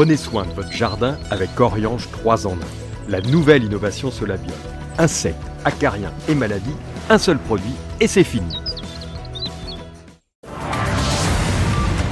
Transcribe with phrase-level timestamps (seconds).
[0.00, 2.56] Prenez soin de votre jardin avec Oriange 3 en 1.
[3.10, 4.56] La nouvelle innovation Solabium.
[4.96, 6.74] Insectes, acariens et maladies,
[7.10, 8.50] un seul produit et c'est fini.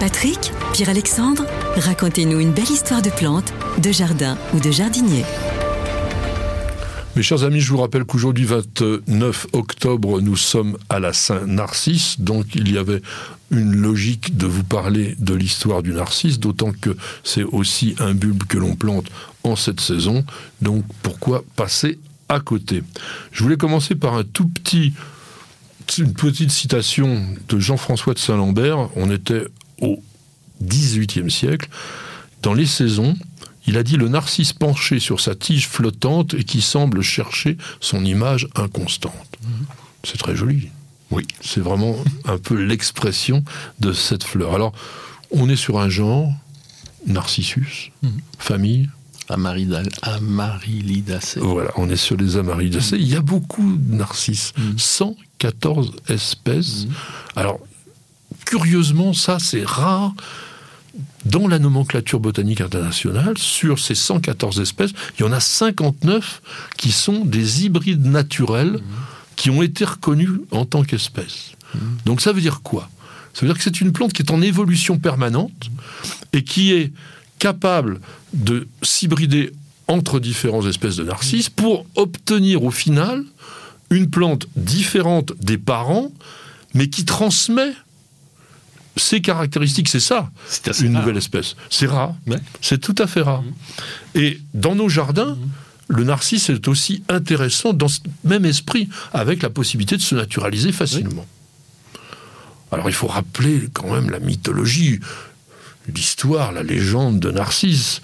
[0.01, 1.47] Patrick, Pierre-Alexandre,
[1.77, 5.25] racontez-nous une belle histoire de plante, de jardin ou de jardinier.
[7.19, 12.55] Mes chers amis, je vous rappelle qu'aujourd'hui, 29 octobre, nous sommes à la Saint-Narcisse, donc
[12.55, 13.03] il y avait
[13.51, 18.45] une logique de vous parler de l'histoire du narcisse, d'autant que c'est aussi un bulbe
[18.45, 19.07] que l'on plante
[19.43, 20.25] en cette saison,
[20.63, 22.85] donc pourquoi passer à côté?
[23.33, 24.93] Je voulais commencer par un tout petit,
[25.99, 29.43] une petite citation de Jean-François de Saint-Lambert, on était
[29.81, 30.01] au
[30.63, 31.69] XVIIIe siècle,
[32.43, 33.17] dans les saisons,
[33.69, 38.03] il a dit le narcisse penché sur sa tige flottante et qui semble chercher son
[38.03, 39.13] image inconstante.
[40.05, 40.71] C'est très joli.
[41.11, 43.45] Oui, c'est vraiment un peu l'expression
[43.79, 44.55] de cette fleur.
[44.55, 44.73] Alors,
[45.31, 46.33] on est sur un genre,
[47.07, 48.21] Narcissus, mhm.
[48.39, 48.89] famille.
[49.29, 51.41] Amarylidacées.
[51.41, 52.97] Voilà, on est sur les Amarylidacées.
[52.97, 56.15] Il y a beaucoup de narcisses, 114 mhm.
[56.15, 56.87] espèces.
[56.87, 56.93] Mhm.
[57.37, 57.61] Alors,
[58.47, 60.15] curieusement, ça, c'est rare
[61.29, 66.43] dans la nomenclature botanique internationale, sur ces 114 espèces, il y en a 59
[66.77, 68.81] qui sont des hybrides naturels
[69.37, 71.53] qui ont été reconnus en tant qu'espèces.
[72.05, 72.91] Donc ça veut dire quoi?
[73.35, 75.71] Ça veut dire que c'est une plante qui est en évolution permanente
[76.33, 76.93] et qui est
[77.39, 78.01] capable
[78.33, 79.53] de s'hybrider
[79.87, 83.25] entre différentes espèces de narcisses pour obtenir au final
[83.91, 86.11] une plante différente des parents,
[86.75, 87.73] mais qui transmet
[88.99, 90.31] ces caractéristiques, c'est ça,
[90.81, 91.57] une nouvelle espèce.
[91.71, 92.15] C'est rare,
[92.61, 93.43] c'est tout à fait rare.
[93.43, 93.53] Mhm.
[94.15, 95.49] Et dans nos jardins, mhm.
[95.89, 100.73] le narcisse est aussi intéressant dans ce même esprit, avec la possibilité de se naturaliser
[100.73, 101.27] facilement.
[102.71, 105.01] Alors il faut rappeler quand même la mythologie,
[105.95, 108.03] l'histoire, la légende de Narcisse.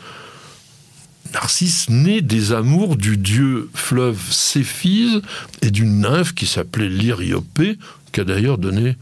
[1.32, 5.20] Narcisse naît des amours du dieu fleuve Céphise
[5.62, 7.78] et d'une nymphe qui s'appelait Lyriopée,
[8.12, 8.96] qui a d'ailleurs donné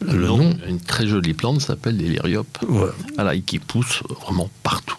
[0.00, 2.58] le nom, Une très jolie plante s'appelle l'héliriope.
[2.68, 4.96] Voilà, et qui pousse vraiment partout.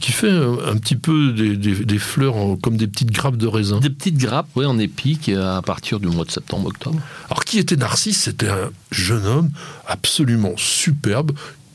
[0.00, 3.80] Qui fait un, petit peu des, fleurs comme des petites grappes de raisin.
[3.80, 6.98] Des petites grappes, oui, en épique à partir du mois de septembre-octobre.
[7.28, 9.50] Alors, qui était Narcisse C'était un jeune homme
[9.86, 11.32] absolument superbe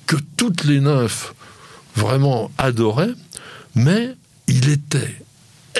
[0.08, 1.34] que toutes les nymphes
[1.96, 3.13] vraiment adoraient,
[3.75, 4.16] mais
[4.47, 5.22] il était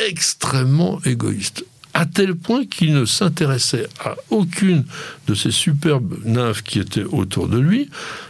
[0.08, 4.86] extrêmement égoïste à tel point qu'il ne s'intéressait à aucune
[5.28, 7.90] de ces superbes nymphes qui étaient autour de lui,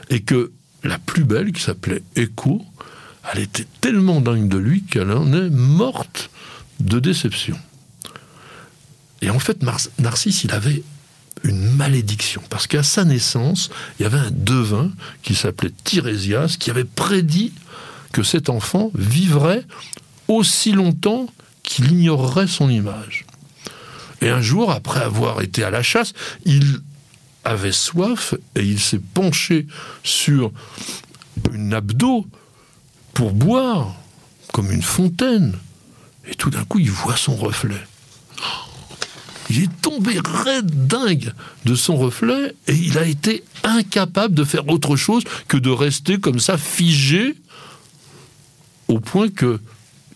[0.10, 0.52] et que
[0.84, 2.66] la plus belle, qui s'appelait Echo,
[3.32, 6.32] elle était tellement dingue de lui qu'elle en est morte
[6.80, 7.58] de déception.
[9.22, 9.62] Et en fait,
[10.00, 10.84] Narcisse, il avait
[11.44, 13.70] une malédiction, parce qu'à sa naissance,
[14.00, 14.92] il y avait un devin
[15.24, 17.54] qui s'appelait Tirésias, qui avait prédit
[18.12, 19.66] que cet enfant vivrait
[20.28, 21.28] aussi longtemps
[21.64, 23.26] qu'il ignorerait son image.
[24.22, 26.14] Et un jour, après avoir été à la chasse,
[26.46, 26.82] il
[27.44, 29.66] avait soif et il s'est penché
[30.04, 30.52] sur
[31.52, 32.28] une nappe d'eau
[33.14, 33.96] pour boire,
[34.54, 35.58] comme une fontaine.
[36.30, 37.82] Et tout d'un coup, il voit son reflet.
[39.50, 41.34] Il est tombé raide dingue
[41.66, 46.20] de son reflet et il a été incapable de faire autre chose que de rester
[46.20, 47.36] comme ça figé
[48.88, 49.60] au point que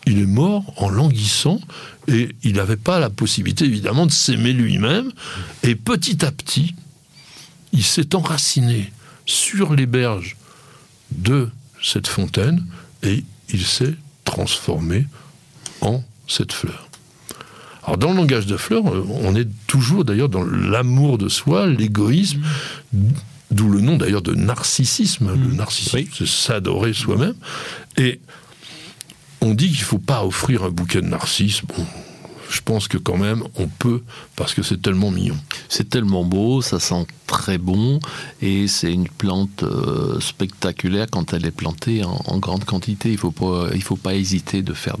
[0.06, 1.60] il est mort en languissant
[2.08, 5.10] et il n'avait pas la possibilité évidemment de s'aimer lui-même.
[5.64, 6.74] Et petit à petit,
[7.72, 8.92] il s'est enraciné
[9.26, 10.36] sur les berges
[11.10, 11.50] de
[11.82, 12.64] cette fontaine
[13.02, 13.94] et il s'est
[14.24, 15.06] transformé
[15.80, 16.88] en cette fleur.
[17.84, 22.42] Alors dans le langage de fleurs, on est toujours d'ailleurs dans l'amour de soi, l'égoïsme,
[23.50, 25.30] d'où le nom d'ailleurs de narcissisme.
[25.30, 25.56] Le mmh.
[25.56, 27.34] narcissisme, c'est s'adorer soi-même.
[27.96, 28.20] Et
[29.46, 31.62] on dit qu'il ne faut pas offrir un bouquet de narcisses.
[31.62, 31.86] Bon,
[32.50, 34.02] je pense que quand même on peut
[34.34, 35.36] parce que c'est tellement mignon.
[35.68, 38.00] C'est tellement beau, ça sent très bon
[38.42, 43.10] et c'est une plante euh, spectaculaire quand elle est plantée en, grande quantité.
[43.10, 44.96] Il faut pas, faut pas hésiter de faire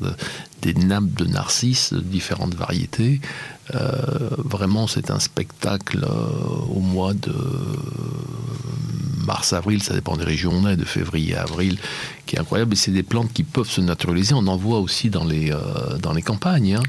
[0.62, 3.20] des nappes de narcisses de différentes variétés.
[3.74, 7.34] Euh, vraiment, c'est un spectacle euh, au mois de
[9.26, 11.78] mars-avril, ça dépend des régions on est, de février à avril,
[12.26, 12.72] qui est incroyable.
[12.74, 14.34] Et c'est des plantes qui peuvent se naturaliser.
[14.34, 16.74] On en voit aussi dans les, euh, dans les campagnes.
[16.74, 16.82] Hein.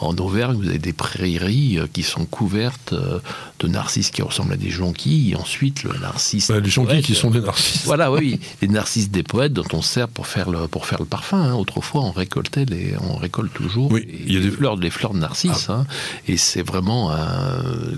[0.00, 3.18] En Auvergne, vous avez des prairies euh, qui sont couvertes euh,
[3.60, 5.32] de narcisses qui ressemblent à des jonquilles.
[5.32, 6.48] Et ensuite, le narcisse.
[6.48, 7.84] Bah, les jonquilles qui sont des narcisses.
[7.84, 8.40] Voilà, oui.
[8.62, 11.40] les narcisses des poètes dont on sert pour faire le, pour faire le parfum.
[11.40, 11.54] Hein.
[11.54, 15.14] Autrefois, on récoltait les, on récolte toujours oui, il y a des fleurs, les fleurs
[15.14, 15.66] de narcisses.
[15.68, 15.72] Ah.
[15.72, 15.86] Hein.
[16.28, 17.14] Et c'est vraiment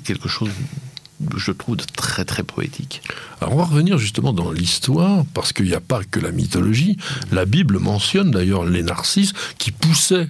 [0.04, 0.50] quelque chose
[1.36, 3.02] je trouve, très très poétique.
[3.40, 6.96] Alors on va revenir justement dans l'histoire, parce qu'il n'y a pas que la mythologie.
[7.32, 10.28] La Bible mentionne d'ailleurs les narcisses qui poussaient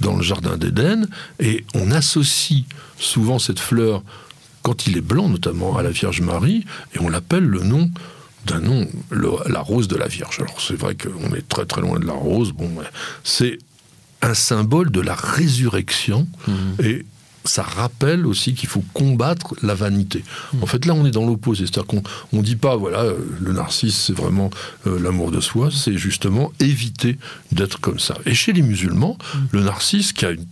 [0.00, 1.08] dans le jardin d'Éden,
[1.40, 2.64] et on associe
[2.98, 4.02] souvent cette fleur,
[4.62, 7.90] quand il est blanc notamment, à la Vierge Marie, et on l'appelle le nom
[8.44, 10.38] d'un nom, la rose de la Vierge.
[10.40, 12.70] Alors c'est vrai qu'on est très très loin de la rose, bon,
[13.24, 13.58] c'est
[14.22, 16.52] un symbole de la résurrection, mmh.
[16.82, 17.06] et
[17.46, 20.24] ça rappelle aussi qu'il faut combattre la vanité.
[20.52, 20.62] Hmm.
[20.62, 21.66] En fait, là, on est dans l'opposé.
[21.66, 22.02] C'est-à-dire qu'on
[22.32, 24.50] ne dit pas, voilà, euh, le narcisse, c'est vraiment
[24.86, 27.18] euh, l'amour de soi, c'est justement éviter
[27.52, 28.16] d'être comme ça.
[28.26, 29.38] Et chez les musulmans, hmm.
[29.52, 30.46] le narcisse, qui a une,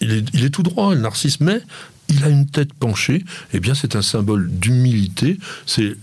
[0.00, 1.60] il, est, tout droit, le narcisse, mais
[2.08, 5.38] il a une tête penchée, eh bien, c'est un symbole d'humilité.
[5.66, 5.96] C'est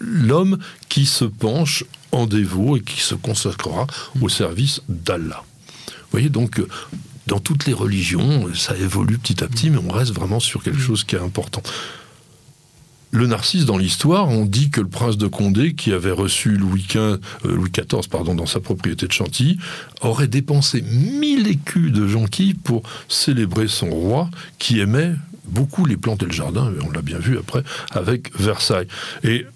[0.00, 0.58] l'homme
[0.88, 3.86] qui se penche en dévot et qui se consacrera
[4.20, 5.44] au service d'Allah.
[5.86, 6.60] Vous voyez, donc,
[7.26, 10.78] dans toutes les religions, ça évolue petit à petit, mais on reste vraiment sur quelque
[10.78, 11.62] chose qui est important.
[13.14, 16.84] Le narcisse, dans l'histoire, on dit que le prince de Condé, qui avait reçu Louis,
[16.88, 19.56] XV, euh, Louis XIV pardon, dans sa propriété de Chantilly,
[20.00, 25.14] aurait dépensé mille écus de jonquilles pour célébrer son roi, qui aimait
[25.46, 27.62] beaucoup les plantes et le jardin, on l'a bien vu après,
[27.92, 28.88] avec Versailles.
[29.22, 29.46] Et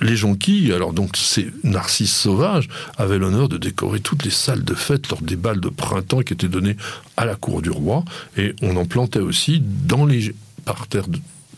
[0.00, 4.74] les jonquilles, alors donc ces narcisses sauvages, avaient l'honneur de décorer toutes les salles de
[4.74, 6.76] fête lors des balles de printemps qui étaient données
[7.16, 8.04] à la cour du roi,
[8.36, 10.34] et on en plantait aussi dans les
[10.64, 11.08] parterres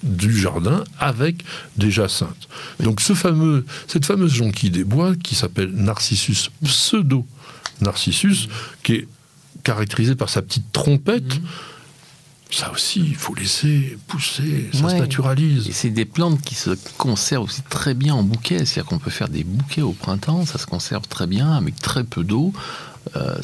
[0.03, 1.45] du jardin avec
[1.77, 2.49] des jacinthes.
[2.81, 7.27] Donc ce fameux, cette fameuse jonquille des bois qui s'appelle Narcissus pseudo
[7.83, 8.49] Narcissus,
[8.83, 9.09] qui est
[9.63, 11.37] caractérisée par sa petite trompette.
[11.37, 11.47] Mmh
[12.51, 15.69] ça aussi, il faut laisser pousser, ça se naturalise.
[15.69, 19.11] Et c'est des plantes qui se conservent aussi très bien en bouquet, c'est-à-dire qu'on peut
[19.11, 22.53] faire des bouquets au printemps, ça se conserve très bien avec très peu d'eau.
[23.17, 23.41] Euh,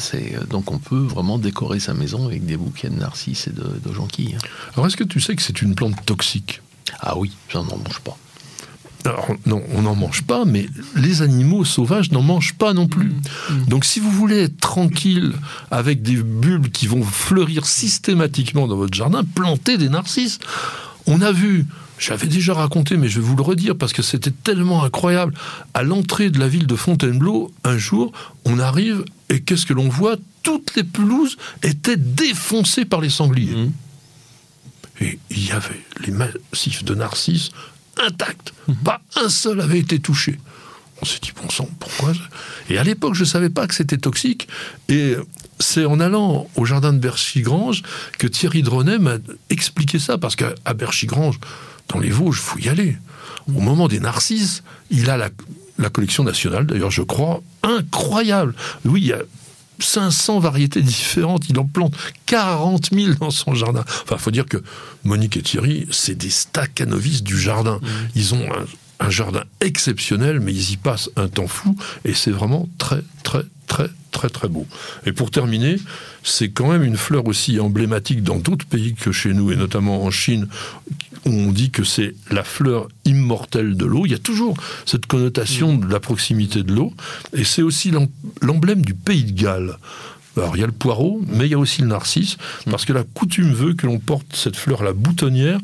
[0.50, 3.93] donc on peut vraiment décorer sa maison avec des bouquets de narcisses et de, de
[3.93, 4.37] jonquilles.
[4.75, 6.61] Alors est-ce que tu sais que c'est une plante toxique?
[7.00, 8.19] Ah oui, n'en mange pas.
[9.06, 13.11] Alors, non, on n'en mange pas, mais les animaux sauvages n'en mangent pas non plus.
[13.11, 13.64] Mmh, mmh.
[13.67, 15.32] Donc, si vous voulez être tranquille
[15.70, 20.41] avec des bulbes qui vont fleurir systématiquement dans votre jardin, plantez des narcisses.
[21.06, 21.67] On a vu,
[22.00, 25.35] j'avais déjà raconté, mais je vais vous le redire parce que c'était tellement incroyable.
[25.73, 28.11] À l'entrée de la ville de Fontainebleau, un jour,
[28.44, 30.17] on arrive et qu'est-ce que l'on voit?
[30.43, 33.55] Toutes les pelouses étaient défoncées par les sangliers.
[33.55, 33.73] Mmh.
[35.00, 37.50] Et il y avait les massifs de narcisses
[38.04, 38.52] intact.
[38.84, 40.38] Pas un seul avait été touché.
[41.02, 42.12] On s'est dit, bon sang, pourquoi
[42.70, 44.48] Et à l'époque, je ne savais pas que c'était toxique.
[44.88, 45.14] Et
[45.58, 47.82] c'est en allant au jardin de Berchigrange
[48.19, 49.16] que Thierry Dronet m'a
[49.50, 50.19] expliqué ça.
[50.19, 51.38] Parce qu'à Berchigrange,
[51.88, 52.96] dans les Vosges, il faut y aller.
[53.48, 55.28] Au moment des narcisses, il a la,
[55.78, 58.54] la collection nationale, d'ailleurs, je crois, incroyable.
[58.84, 59.20] Oui, il y a
[59.78, 61.49] 500 variétés différentes.
[61.49, 61.94] Il en plante
[62.26, 63.84] 40 000 dans son jardin.
[64.02, 64.62] Enfin, il faut dire que
[65.05, 67.76] Monique et Thierry, c'est des staccanovistes du jardin.
[67.76, 67.87] Mmh.
[68.14, 68.49] Ils ont
[69.00, 71.76] un, jardin exceptionnel, mais ils y passent un temps fou.
[72.05, 74.67] Et c'est vraiment très, très, très, très, très beau.
[75.05, 75.77] Et pour terminer,
[76.23, 80.05] c'est quand même une fleur aussi emblématique dans d'autres pays que chez nous, et notamment
[80.05, 80.49] en Chine,
[81.27, 84.07] on dit que c'est la fleur immortelle de l'eau.
[84.07, 86.95] Il y a toujours cette connotation de la proximité de l'eau.
[87.35, 87.93] Et c'est aussi
[88.41, 89.77] l'emblème du pays de Galles.
[90.37, 92.37] Alors il y a le poireau, mais il y a aussi le narcisse,
[92.71, 95.61] parce que la coutume veut que l'on porte cette fleur à la boutonnière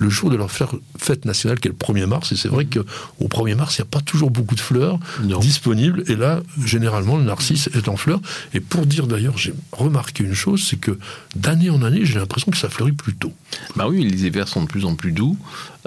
[0.00, 2.32] le jour de leur fête nationale qui est le 1er mars.
[2.32, 4.98] Et c'est vrai qu'au 1er mars, il n'y a pas toujours beaucoup de fleurs
[5.40, 6.02] disponibles.
[6.08, 8.20] Et là, généralement, le narcisse est en fleurs.
[8.54, 10.98] Et pour dire d'ailleurs, j'ai remarqué une chose, c'est que
[11.36, 13.32] d'année en année, j'ai l'impression que ça fleurit plus tôt.
[13.76, 15.36] Bah oui, les hivers sont de plus en plus doux.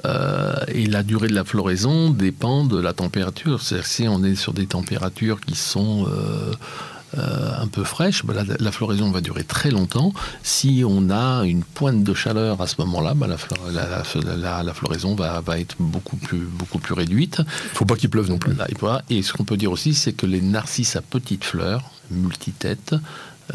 [0.05, 3.61] Euh, et la durée de la floraison dépend de la température.
[3.61, 6.07] C'est-à-dire si on est sur des températures qui sont...
[6.07, 6.53] Euh,
[7.15, 10.13] un peu fraîche, bah, la, floraison va durer très longtemps.
[10.41, 13.37] Si on a une pointe de chaleur à ce moment-là, bah, la,
[14.73, 17.37] floraison va, être beaucoup plus, beaucoup plus réduite.
[17.39, 18.53] Il ne faut pas qu'il pleuve non plus.
[19.09, 22.95] Et ce qu'on peut dire aussi, c'est que les narcisses à petites fleurs, multitêtes,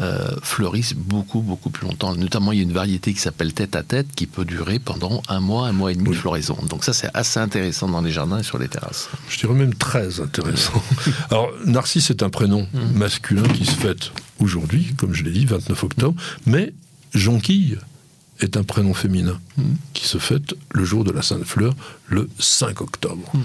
[0.01, 2.15] euh, fleurissent beaucoup, beaucoup plus longtemps.
[2.15, 5.21] Notamment, il y a une variété qui s'appelle tête à tête qui peut durer pendant
[5.27, 6.57] un mois, un mois et demi de floraison.
[6.69, 9.09] Donc ça, c'est assez intéressant dans les jardins et sur les terrasses.
[9.29, 10.81] Je dirais même très intéressant.
[11.31, 12.97] Alors, Narcisse est un prénom mm.
[12.97, 16.73] masculin qui se fête aujourd'hui, comme je l'ai dit, 29 octobre, mais
[17.13, 17.79] Jonquille
[18.41, 19.63] est un prénom féminin mm.
[19.93, 21.73] qui se fête le jour de la Sainte Fleur,
[22.07, 23.29] le 5 octobre.
[23.33, 23.39] Mm.